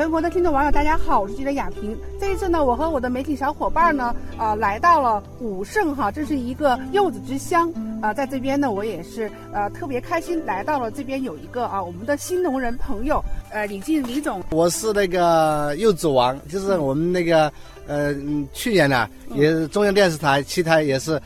[0.00, 1.94] 全国的听众网友，大家好，我是记者雅萍。
[2.18, 17.52] 这一次呢，我和我的媒体小伙伴呢，呃，来到了武胜哈，这是一个柚子之乡啊、在这边呢，我也是呃特别开心，来到了这边有一个啊，我们的新农人朋友，呃，李进李总，我是那个柚子王，就是我们那个
[17.86, 21.20] 呃，嗯去年呢，也是中央电视台七台也是。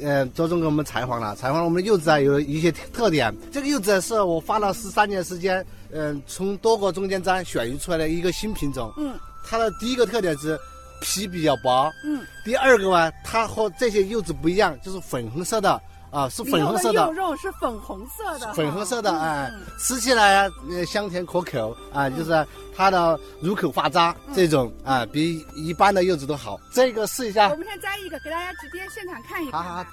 [0.00, 3.34] 呃，着重给我们采访了，采访了我们的柚子啊，有一些特点。
[3.50, 8.92] 这个柚子是我花了十三年时间，嗯、从多个中间站选育出来的一个新品种。
[8.96, 9.18] 嗯。
[9.50, 10.58] 它的第一个特点是
[11.00, 15.80] 皮比较薄，嗯，第二个呢，它和这些柚子不一样，就是粉红色的
[16.10, 17.00] 啊，是粉红色的。
[17.00, 20.50] 的柚，肉是粉红色的，粉红色的，嗯哎嗯，吃起来
[20.86, 22.46] 香甜可口啊，就是
[22.76, 24.34] 它的入口化渣嗯。
[24.34, 26.60] 这种啊，比一般的柚子都好。
[26.74, 27.48] 这个试一下。
[27.48, 29.62] 我，们先摘一个，给大家直接现场看一看。
[29.62, 29.86] 好好。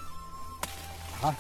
[1.21, 1.35] 好，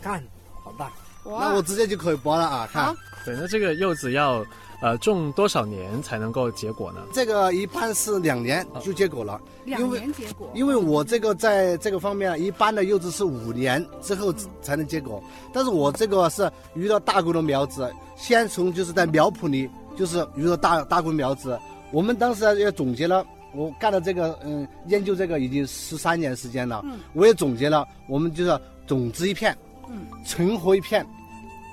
[0.00, 0.24] 看
[0.64, 0.90] 好大，
[1.24, 1.48] 哇。
[1.48, 2.86] 那我直接就可以剥了啊，看。
[2.86, 2.96] 好
[3.26, 4.46] 对，那这个柚子要
[4.80, 7.00] 呃种多少年才能够结果呢？
[7.12, 15.20] 这个一般是两年就结果了，两年结果，因为我这个在这个方面，一般的柚子是五年之后才能结果，
[15.52, 21.58] 但是我这个是遇到大规的苗子，先从就是在苗圃里就是遇到大大规模苗子，
[21.90, 27.00] 我们当时也总结了，我干了这个嗯研究这个已经十三年时间了，嗯。
[27.12, 29.56] 我也总结了，我们就是种子一片，
[29.90, 30.06] 嗯。
[30.24, 31.04] 存活一片，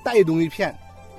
[0.03, 0.75] 带动一片，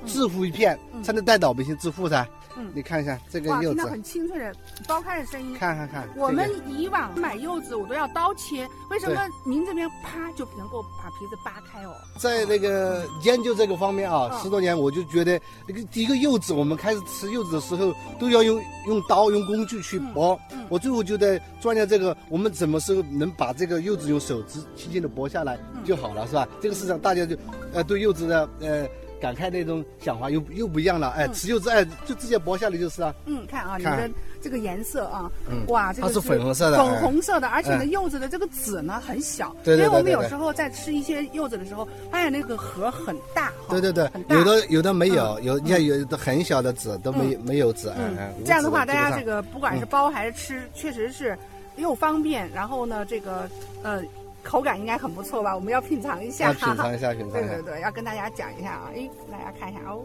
[0.06, 2.26] 致富一片，嗯才能带老百姓致富噻。
[2.56, 4.54] 嗯你看一下这个，柚子，听到很清脆的
[4.86, 5.54] 剥开的声音。
[5.58, 11.92] 看看看，我们以往买柚子，我都要刀切，为什么您这边啪就能够把皮子扒开哦？
[12.16, 20.38] 在那个研究这个方面啊，嗯十多年我就觉得那个第一个柚子，我们开始吃柚子的时候都要用用刀用工具去剥。
[20.68, 26.46] 我最后就在钻研这个，我们什么时候能把这个柚子用手指轻轻的剥下来嗯就好了，是吧？
[26.60, 27.36] 这个市场大家就
[27.72, 28.86] 呃对柚子的呃
[29.24, 31.08] 感慨那种想法又又不一样了。
[31.10, 31.32] 哎，嗯。
[31.32, 33.14] 吃柚子哎就直接剥下来就是啊。
[33.24, 34.10] 嗯，看啊，你的
[34.42, 35.64] 这个颜色啊，嗯。
[35.68, 37.00] 哇，这个它是粉红色的粉哎。
[37.00, 37.84] 红色的，而且呢，哎。
[37.84, 45.44] 柚子的这个籽呢很小，对对对因为我们有时候在吃一些柚子的时候，发现那个核很大，对对对有的有的没有，嗯。
[45.44, 51.38] 有你看有的很小的籽都没没有籽，嗯这样的话，大家这个不管是剥还是吃，确实是
[51.76, 53.48] 又方便，然后呢，这个
[53.82, 54.02] 呃
[54.44, 55.54] 口感应该很不错吧？
[55.56, 57.54] 我们要品尝一下，要品尝一下， 品尝一下。
[57.54, 60.04] 对对，对，要跟大家讲一下啊，哎，大家看一下哦，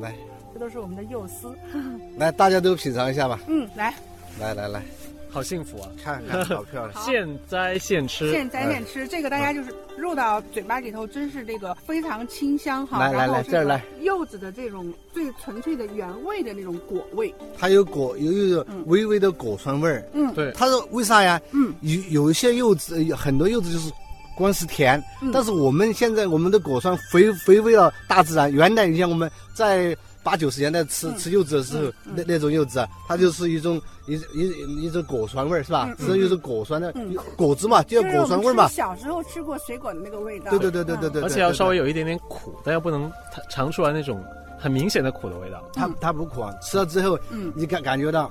[0.00, 0.14] 来。
[0.52, 1.54] 这都是我们的幼丝，
[2.18, 3.92] 来，大家都品尝一下吧，嗯，来。
[4.38, 4.82] 来来来，
[5.30, 5.88] 好幸福啊！
[6.02, 6.92] 看看，好漂亮。
[7.04, 12.98] 现摘现吃，现摘现吃，这个大家就是入到嘴巴里头，真是这个非常清香哈。
[12.98, 20.04] 来来来这儿来柚子的这种最纯粹的原味的那种果味，它有果，有有嗯微微的果酸味儿。
[20.12, 21.40] 嗯，对，它是为啥呀？
[21.52, 23.90] 嗯有有一些柚子，有很多柚子就是
[24.36, 28.52] 光是甜，嗯但是我们现在我们的果酸回回归了大自然。
[28.52, 33.80] 原来你像我们在八九十年代吃、嗯吃柚子的时候，那那种柚子啊，它就是一种
[34.14, 35.86] 一一一种果酸味儿，是吧？
[35.88, 38.68] 嗯嗯是一种果酸的、嗯果子嘛，就就是果酸味儿嘛。
[38.68, 40.50] 小时候吃过水果的那个味道。
[40.50, 43.10] 对对对对对对，而且要稍微有一点点苦，但又不能
[43.48, 44.22] 尝出来那种
[44.58, 45.62] 很明显的苦的味道。
[45.72, 48.30] 它它不苦啊，吃了之后嗯，你感感觉到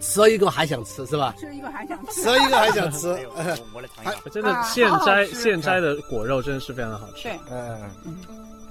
[0.00, 1.34] 吃了一个还想吃，是吧？
[1.38, 2.22] 吃一个还想吃。
[2.22, 3.12] 吃了一个还想吃。
[3.12, 7.24] 哎呦我我来尝一下，真的啊现摘现摘的果肉真的是非常的好吃。
[7.24, 8.16] 对，嗯，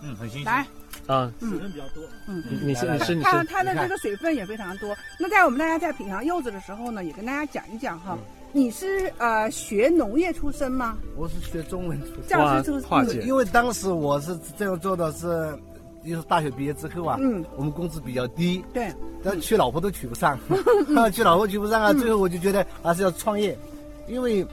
[0.03, 0.45] 嗯，很新鲜。
[0.45, 0.65] 来，
[1.13, 2.43] 啊，水分比较多，嗯。
[2.49, 4.95] 你你是你是你是，它它的这个水分也非常多。
[5.19, 8.15] 那在我们大家在品尝柚子的时候呢，也跟大家讲一讲哈。
[8.17, 8.19] 嗯
[8.51, 10.97] 你是呃学农业出身吗？
[11.15, 12.25] 我是学中文出身。
[12.27, 13.23] 教师出身。
[13.23, 15.55] 因为当时我是这样做的是，
[16.03, 18.91] 就是大学毕业之后啊，嗯，我们工资比较低，对，
[19.23, 20.35] 但娶老婆都娶不上
[21.13, 23.55] 娶老婆娶不上啊，最后我就觉得还是要创业，
[24.07, 24.43] 因为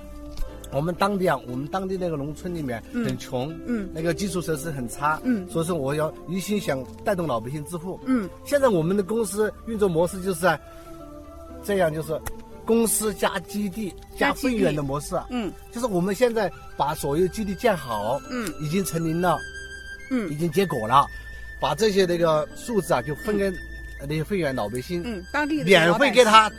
[0.73, 3.05] 我们当地啊，我们当地那个农村里面嗯。
[3.05, 3.89] 很穷，嗯。
[3.95, 5.49] 那个基础设施很差，嗯。
[5.49, 7.99] 所以说我要一心想带动老百姓致富。
[8.05, 8.29] 嗯。
[8.45, 10.59] 现在我们的公司运作模式就是啊
[11.65, 12.21] 这样，就是
[12.65, 15.27] 公司加基地加会员的模式，啊。
[15.31, 15.53] 嗯。
[15.73, 18.53] 就是我们现在把所有基地建好，嗯。
[18.61, 19.39] 已经成林了，
[20.11, 20.31] 嗯。
[20.31, 21.07] 已经结果了，
[21.61, 23.51] 把这些那个树枝啊就分给
[24.07, 26.53] 那些会员老百姓，嗯，当地的免费给他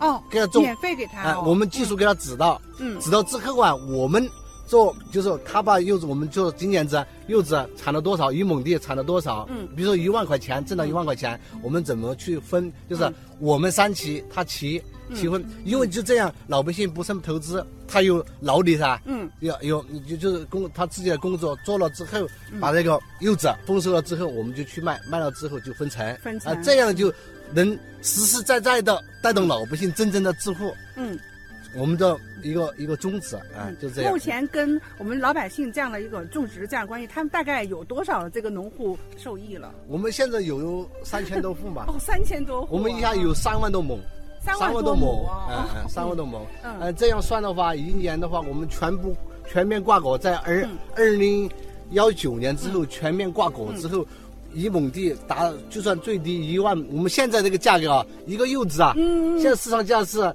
[0.00, 1.38] 哦，给他做，免费给他。
[1.40, 2.98] 我们技术给他指导，嗯。
[3.00, 4.28] 指导之后啊，我们
[4.66, 9.68] 做就是他把柚子，我们做今年子柚子产了多少，一亩地产了多少，嗯。
[9.76, 12.72] 比如说一万块钱挣了一万块钱，我们怎么去分？
[12.88, 13.14] 就是嗯。
[13.38, 14.82] 我们三期，他齐
[15.14, 19.00] 齐分，因为就这样，老百姓不生投资，他有劳力噻。
[19.06, 19.30] 嗯。
[19.40, 22.26] 有有，就就是工他自己的工作做了之后，
[22.60, 27.12] 把这个柚子丰收了之后，我们就去卖，卖了之后就分成，分成啊，这样就
[27.54, 30.72] 能实实在在的带动老百姓真正的致富。
[30.96, 31.18] 嗯
[31.76, 34.18] 我们的一个一个宗旨啊，就这样目。
[34.18, 39.72] 前跟我们老百姓这样的一个种植这样关系，他们大概有多少这个农户受益了？
[39.86, 42.68] 我们现在有三千多户嘛， 哦，三千多户啊。
[42.72, 44.00] 我们一下有三万多亩，
[44.42, 46.44] 三万多亩亩，嗯啊嗯，三万多亩。
[46.64, 49.16] 嗯呃，这样算的话，一年的话，我们全部
[49.48, 51.48] 全面挂果，在二嗯二零
[51.92, 54.04] 幺九年之后全面挂果之后，
[54.52, 60.34] 一亩地达就算最低一万，我们现在这个价格啊，一个柚子啊，嗯，现在市场价是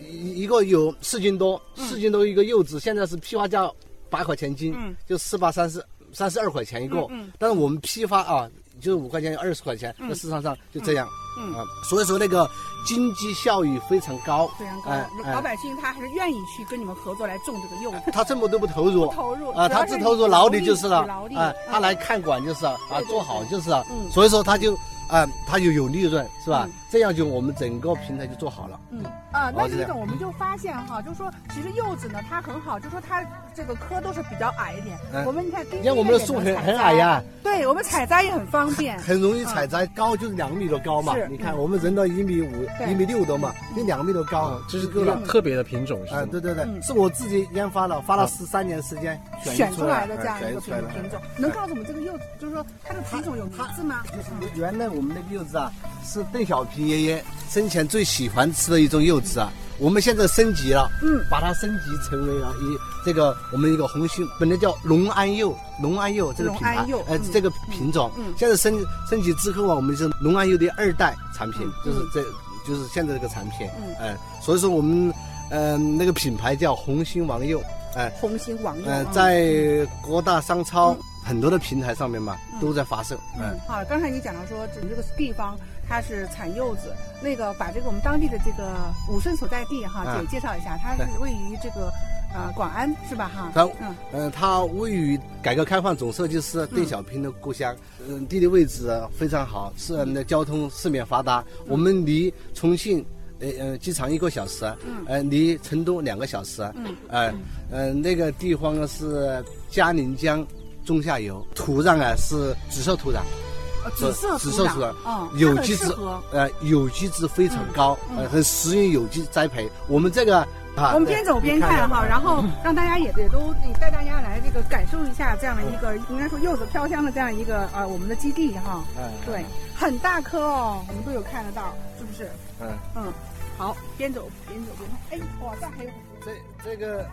[0.00, 3.70] 一一个有四斤多，四斤多一个柚子，现在是批发价
[4.08, 4.94] 八块钱斤，嗯。
[5.06, 7.06] 就四八三十三十二块钱一个。
[7.38, 11.08] 但是我们批发啊，就是五块钱二十块钱，在市场上就这样。
[11.38, 12.48] 嗯啊，所以说那个
[12.86, 14.90] 经济效益非常高，非常高。
[15.30, 18.10] 老百姓他还是愿意去跟你们合作来种这个柚子。
[18.10, 19.06] 他这么都不投入。
[19.12, 21.00] 投入啊，他只投入劳力就是了。
[21.36, 23.84] 啊，他嗯来看管就是了啊做好就是了。
[23.90, 24.74] 嗯，所以说他就
[25.08, 26.64] 啊，他就有利润是吧？
[26.66, 26.72] 嗯？
[26.90, 28.80] 这样就我们整个平台就做好了。
[28.90, 33.22] 嗯啊，那李总，我们就发现哈，就是说，其实柚子呢，它很好，就说它
[33.54, 34.96] 这个棵都是比较矮一点。
[35.12, 38.98] 嗯我们你看，你看我们的树很很矮，呀，对我们采摘也很方便。
[39.00, 41.26] 很容易采摘，高就是两米多高嘛是。
[41.28, 45.16] 你看我们人到一米五、一米六多嘛，就两米多高啊，，这是够了。
[45.16, 50.88] 个特别的品种，是啊，吗对对对嗯，是我自己研发的，花了啊十三年时间选出来来的这样一个选出来的。
[50.88, 54.02] 品品种，能告诉我们这个柚子，就是说它的品种有名字吗？
[54.06, 55.70] 就是原来我们那个柚子啊，
[56.04, 59.52] 是邓小平爷爷生前最喜欢吃的一种柚子啊。
[59.78, 68.32] 我们现在升级了，嗯，把它升级成为了一这个我们一个红星，本来叫龙安柚，龙安柚这个品牌隆安柚，嗯，呃这个品种，嗯。
[68.38, 72.22] 现在升升级之后啊，我们是龙安柚的二代产品嗯，就是这
[72.66, 73.94] 就是现在这个产品，嗯。
[73.98, 75.12] 呃，所以说我们
[75.50, 77.62] 嗯、那个品牌叫红星王柚，
[77.94, 78.84] 哎、红心王柚。
[78.86, 79.12] 呃，嗯。
[79.12, 80.98] 在各大商超嗯。
[81.22, 82.60] 很多的平台上面嘛，嗯。
[82.60, 83.42] 都在发售，嗯。
[83.42, 85.56] 嗯，好，刚才你讲到说，整这个地方
[85.88, 88.74] 它是产柚子，那个把这个我们当地的这个
[89.08, 90.18] 武顺所在地哈，啊。
[90.20, 91.92] 也介绍一下，它是位于这个
[92.34, 93.30] 呃广安是吧？
[93.34, 93.50] 哈？
[93.54, 93.94] 它嗯。
[94.12, 97.74] 呃，它位于改革开放总设计师邓小平的故乡，
[98.08, 101.44] 嗯、地理位置非常好，是我们的交通四面发达。
[101.66, 103.04] 我们离重庆
[103.40, 105.04] 呃呃机场一个小时，嗯。
[105.06, 106.96] 呃离成都两个小时，嗯。
[107.08, 107.34] 呃
[107.70, 110.44] 呃那个地方呢是嘉陵江
[110.84, 113.45] 中下游，土壤啊是紫色土壤，呃
[113.90, 115.94] 紫色紫色土壤嗯，有机质
[116.32, 119.70] 呃有机质非常高，呃很适应有机栽培。
[119.88, 120.40] 我们这个
[120.76, 128.84] 啊，我们边走边看哈，然后让大家也也都带大家来这个感受一下这样的一个应该说柚子飘香的这样一个呃我们的基地哈。
[128.98, 129.44] 嗯对，
[129.74, 132.30] 很大颗哦，我们都有看得到，是不是？
[132.60, 132.68] 嗯。
[132.96, 133.12] 嗯，
[133.56, 135.18] 好，边走边走边看。
[135.18, 136.16] 哎，哇，这还有很多。
[136.24, 136.32] 这
[136.64, 137.06] 这个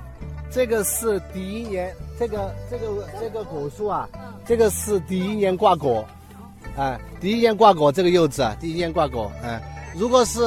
[0.51, 4.09] 这个是第一年，这个这个这个果树啊，
[4.45, 6.05] 这个是第一年挂果，
[6.75, 9.59] 啊，第一年挂果这个柚子啊，第一年挂果，嗯、
[9.95, 10.41] 如果是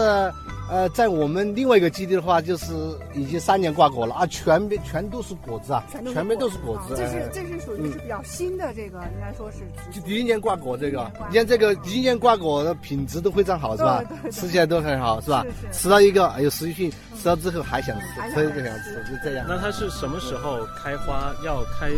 [0.68, 2.74] 呃在我们另外一个基地的话，就是
[3.14, 7.28] 已经三年挂果了啊，全边全都是果子啊，全都全边都是果子，啊这是哎。
[7.32, 9.58] 这是属于是比较新的这个，应该说是
[9.92, 14.02] 就第一年挂果这个你看这个第一年挂果的品质都非常好，是吧？
[14.32, 15.46] 吃起来都很好，是吧？
[15.70, 19.46] 吃到一个哎呦食欲性，吃到之后还想吃，还想所以就想吃吃，就这样。
[19.48, 21.32] 那它是什么时候开花？
[21.44, 21.90] 要开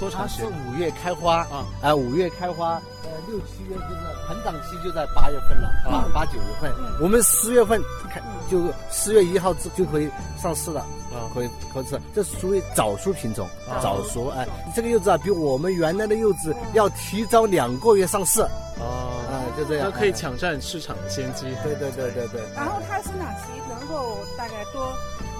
[0.00, 0.66] 多它是长时间？
[0.66, 6.72] 五月开花啊，啊，五月开花，呃，六七月就是膨长期就在八月份了，啊，八九月份。
[6.78, 8.20] 嗯，我们十月份开
[8.50, 10.10] 就四月一号就就可以
[10.42, 10.80] 上市了，
[11.12, 11.30] 啊。
[11.34, 18.40] 可以可以吃，这属于早熟品种啊，早熟，哎，这个柚子啊，比我们原来的柚子要提早两个月上市，
[18.80, 21.46] 哦，啊，就这样，它可以哎，抢占市场的先机。
[21.62, 23.50] 对对对对对，然后它生长期？
[23.68, 24.92] 能够大概多，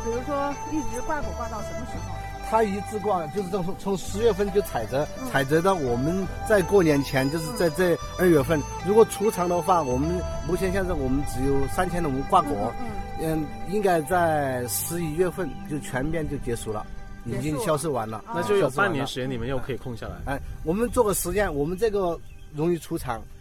[0.04, 2.14] 比如说一直挂果挂到什么时候？
[2.50, 8.60] 它一直挂就是从从十月份就采摘，嗯采摘到我们在过年前，就是在这二月份。
[8.84, 12.72] 如果出厂的话，我们目前现在我们只有三千多亩挂果，
[13.20, 16.84] 嗯，嗯，应该在十一月份就全面就结束了，
[17.24, 18.24] 已经销售完了。
[18.34, 20.16] 那就有半年时间，你们又可以空下来。
[20.24, 22.18] 哎，我们做个实验，我们这个
[22.52, 22.98] 容易出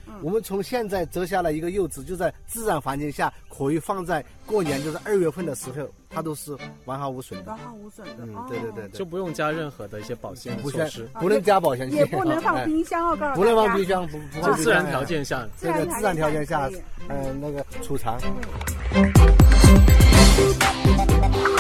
[0.10, 0.20] 厂。
[0.24, 7.58] 我们从现在摘下来一个柚子，就在自然环境下可以放在过年，就是二月份的时候，它都是完好无损的完。
[7.60, 8.26] 好无损的。
[8.26, 15.48] 嗯哦，对对对对，就不用加任何的一些保鲜不需措施，不能加保鲜剂，也不能放哎冰箱哦，告诉不能放冰箱，不不放冰箱就自然条件下。
[15.62, 16.70] 对对，自然条件下，
[17.08, 18.20] 嗯，那个储藏。
[20.80, 21.59] 有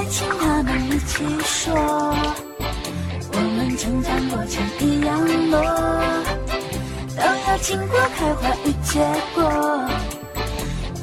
[0.00, 1.74] 爱情，他们一起说，
[3.34, 5.60] 我们成长过程一样多。
[7.14, 8.98] 都要经过开花与结
[9.34, 9.44] 果，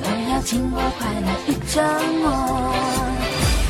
[0.01, 1.79] 都要经过快乐与折
[2.23, 2.73] 磨。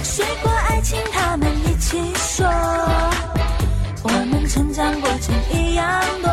[0.02, 2.48] 水果爱情，他们一起说，
[4.04, 6.32] 我们成长过程一样多，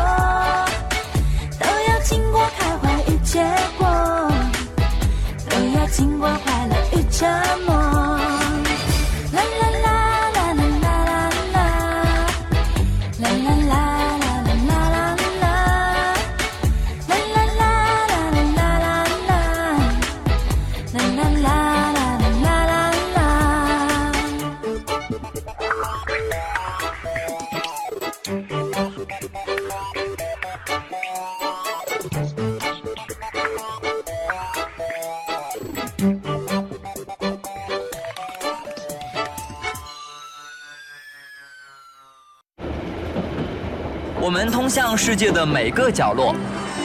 [44.25, 46.33] 我们通向世界的每个角落，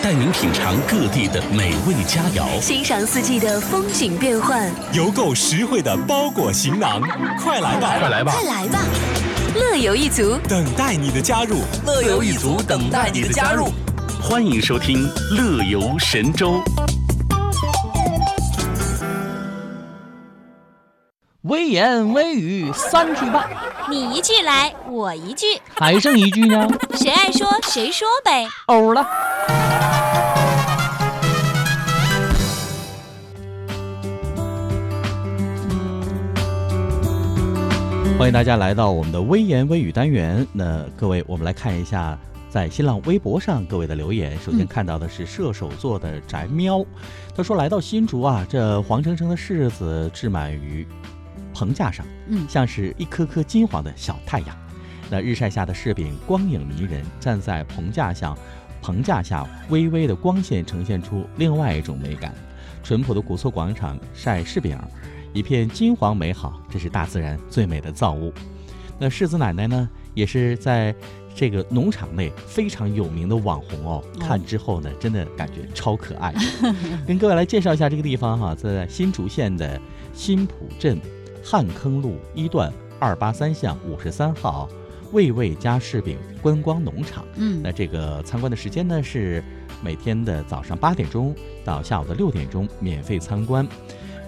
[0.03, 7.03] 带您品尝各地的美味佳肴，欣赏四季的风景变幻，邮购实惠的包裹行囊，
[7.39, 8.43] 快来吧，快来吧快！
[8.45, 8.79] 来吧！
[9.55, 11.59] 乐游一族，等待你的加入。
[11.87, 13.69] 乐游一族等待你的加入。
[14.23, 16.53] 欢迎收听《乐游神州》。
[21.43, 23.47] 微言微语三句半，
[23.91, 28.49] 你一句来，我一句，还剩一句呢，谁爱说谁说呗。
[28.67, 29.07] 欧了。
[38.21, 40.47] 欢迎大家来到我们的微言微语单元。
[40.53, 42.19] 那各位，我们来看一下
[42.51, 44.39] 在新浪微博上各位的留言。
[44.41, 46.85] 首先看到的是射手座的宅喵，
[47.35, 50.87] 他说来到新竹啊，这黄澄澄的柿子置满于
[51.55, 54.55] 棚架上，嗯像是一颗颗金黄的小太阳。
[55.09, 58.37] 那日晒下的柿饼光影迷人，站在棚架上，
[58.83, 62.35] 棚架下微微的光线呈现出另外一种美感。
[62.83, 64.79] 淳朴的古厝广场晒柿饼，
[65.33, 68.33] 一片金黄美好，这是大自然最美的造物。
[68.99, 70.95] 那世子奶奶呢，也是在
[71.35, 74.05] 这个农场内非常有名的网红哦。
[74.19, 76.35] 看之后呢，真的感觉超可爱。
[77.07, 79.81] 跟各位来介绍一下这个地方哈，在新竹县的
[80.13, 81.01] 新浦镇
[81.43, 84.69] 汉坑路一段二八三巷五十三号
[85.13, 87.25] 味味家柿饼观光农场。
[87.37, 89.43] 嗯那这个参观的时间呢是
[89.83, 91.35] 每天的早上八点钟
[91.65, 93.67] 到下午的六点钟，免费参观。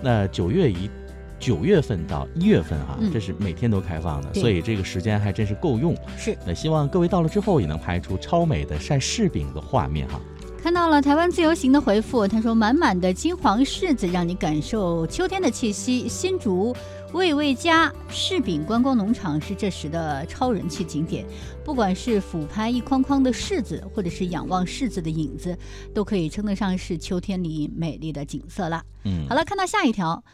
[0.02, 0.90] 那九月一
[1.38, 5.96] 九月份到一月份哈、嗯这是每天都开放的，对所以这个时间还真是够用。
[6.16, 10.20] 是那希望各位到了之后也能拍出超美的晒柿饼的画面哈。
[10.62, 16.08] 看到了台湾自由行的回复，他说满满的金黄柿子让你感受秋天的气息。
[16.08, 16.72] 新竹
[17.12, 21.26] 味味家柿饼观光农场是这时的超人气景点，
[21.62, 25.56] 不管是俯拍一筐筐的柿子，或者是仰望柿子的影子，
[25.94, 28.82] 都可以称得上是秋天里美丽的景色啦。
[29.04, 30.24] 嗯，好了，看到下一条。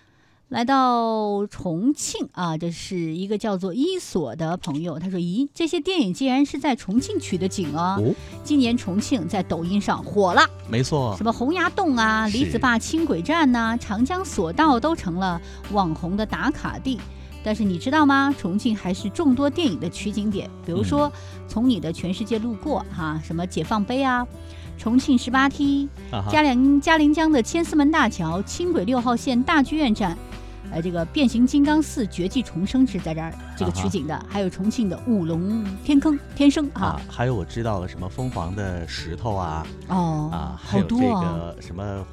[0.48, 7.98] 来到重庆啊，这是一个叫做伊索的朋友，他说：“咦，这些电影竟然是在重庆取的景啊！
[8.00, 15.38] 哦，今年重庆在抖音上火了，没错什，么洪崖洞啊、李子坝轻轨站呐、长江索道都成了
[15.72, 16.98] 网红的打卡地。
[17.44, 18.34] 但是你知道吗？
[18.38, 21.10] 重庆还是众多电影的取景点，比如说
[21.46, 24.26] 《从你的全世界路过》哈，什么解放碑啊，
[24.78, 25.86] 重庆十八梯、
[26.30, 30.16] 嘉陵嘉陵江的千厮门大桥、轻轨六号线大剧院站。
[30.70, 42.06] 呃，这个变形金刚四绝技重生是在这儿这个取景的，还有重庆的五龙天坑天生啊啊，，还有我知道了什么凤凰的石头啊，哦啊，还好有这个什么，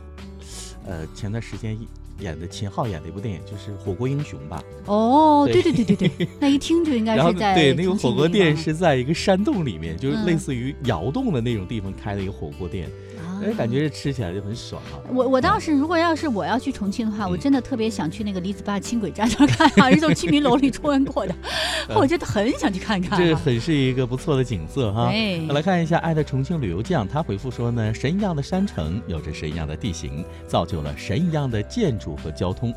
[0.85, 1.77] 呃，前段时间
[2.19, 4.63] 演的秦昊演的一部电影就是《火锅英雄》吧。
[4.85, 12.89] 哦，对对对对对对，那一听就应该是在对那个火锅店是在一个山洞里面，就是嗯类似于窑洞的那种地方开的一个火锅店，
[13.35, 14.99] 啊哎，感觉这吃起来就很爽啊。
[15.13, 21.35] 我我倒是，如果要是我要去重庆的话，嗯我真的特别想去那个李子坝轻轨站那儿看啊，是从居民楼里穿过的，
[21.95, 23.21] 我真的很想去看看、啊。
[23.21, 25.09] 这很是一个不错的景色哈。
[25.09, 32.73] 对那来看一下爱的重庆旅游酱，他回复说呢，神一样的山城有着神一样的地形，造就了神一样的建筑和交通。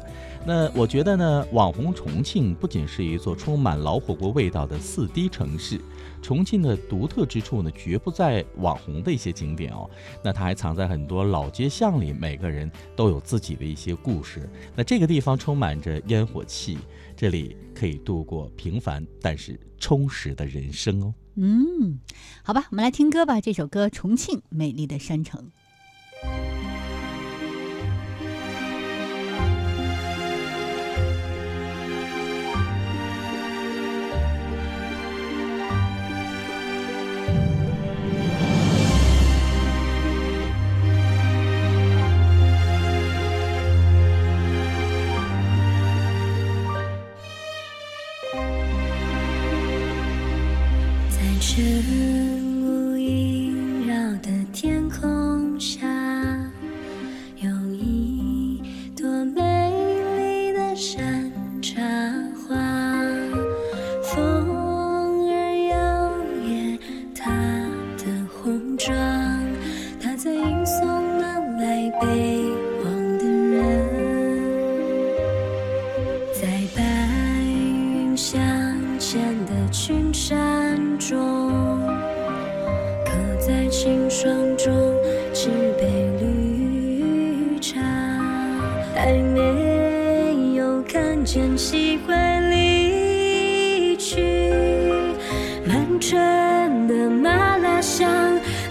[0.47, 5.79] 那我觉得呢，网红重庆不仅是一座充满老火锅味道的四 D 城市，
[6.21, 9.89] 重庆的独特之处呢，绝不在网红的一些景点哦，
[10.23, 14.49] 那它还藏在很多老街巷里，每个人都有自己的一些故事。
[14.75, 16.79] 那这个地方充满着烟火气，
[17.17, 21.15] 这里可以度过平凡但是充实的人生哦。
[21.37, 22.01] 嗯，
[22.43, 25.51] 好吧，我们来听歌吧，这首歌《重庆美丽的山城》。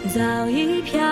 [0.07, 1.06] 早已飘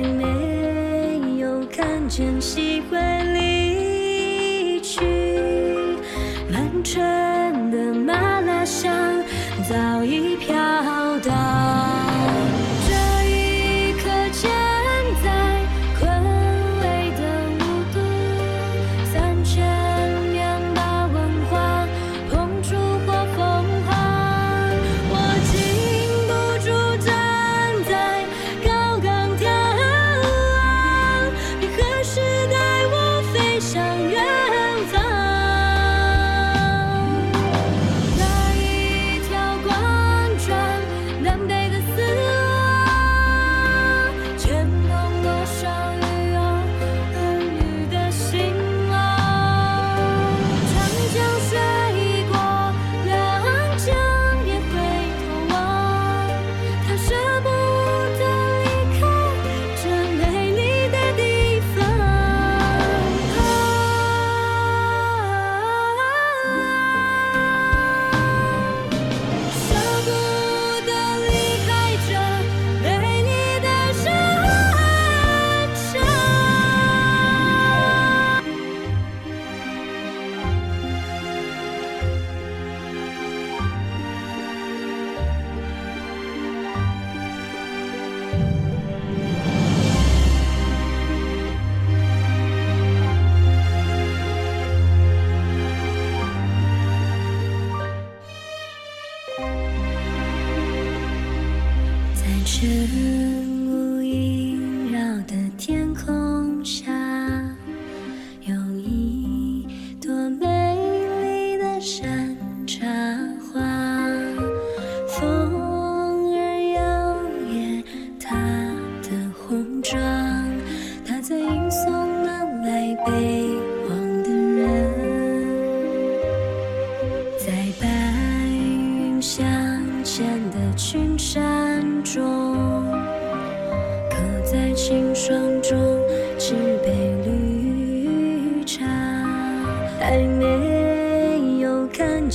[0.00, 3.37] 没有看见喜欢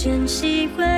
[0.03, 0.92] 真习惯。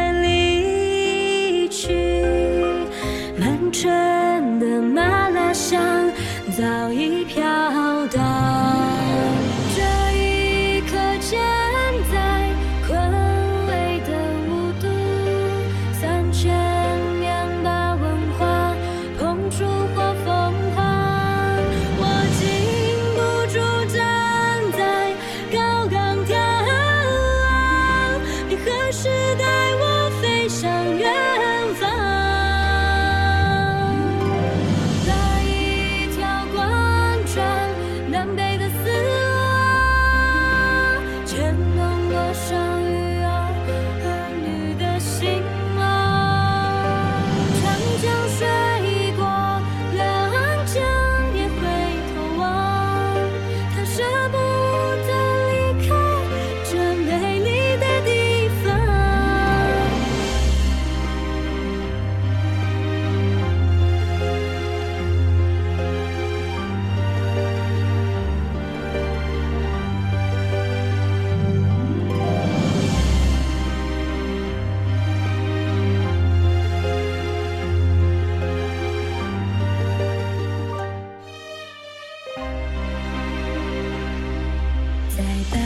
[85.52, 85.60] 白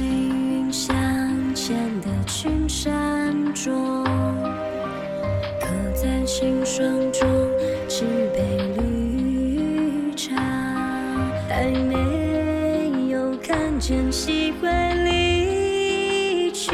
[0.00, 0.94] 云相
[1.54, 4.04] 间的群山中，
[5.60, 7.28] 刻在心霜中，
[7.88, 10.34] 举杯绿茶，
[11.48, 14.70] 还没有看见西归
[15.04, 16.72] 离去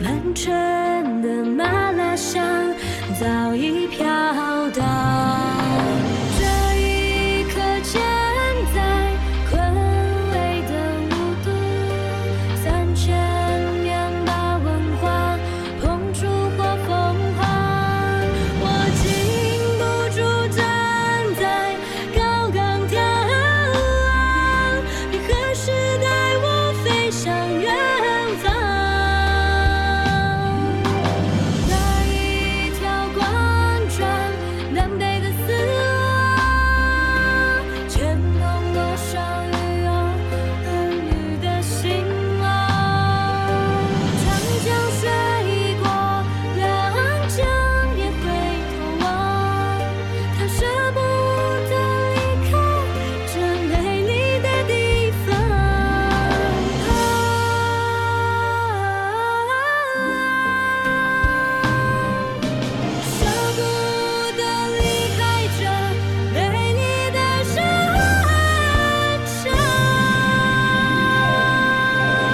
[0.00, 0.83] 满川。